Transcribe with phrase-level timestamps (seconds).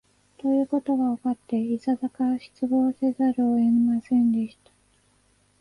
[0.39, 4.71] ということがわかって、いささか失望せざるを得ませんでした